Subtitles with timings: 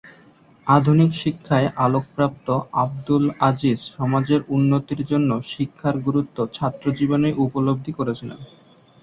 [0.67, 2.47] আধুনিক শিক্ষায় আলোকপ্রাপ্ত
[2.75, 8.39] আবদুল আজীজ সমাজের উন্নতির জন্য শিক্ষার গুরুত্ব ছাত্রজীবনেই উপলব্ধি করেছিলেন।